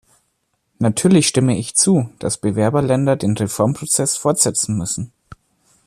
Natürlich 0.79 1.27
stimme 1.27 1.59
ich 1.59 1.75
zu, 1.75 2.09
dass 2.17 2.39
Bewerberländer 2.39 3.15
den 3.17 3.37
Reformprozess 3.37 4.17
fortsetzen 4.17 4.75
müssen. 4.75 5.11